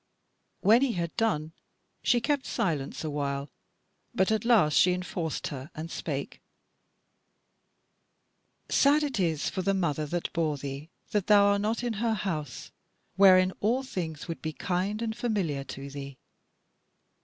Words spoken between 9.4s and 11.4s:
for the mother that bore thee that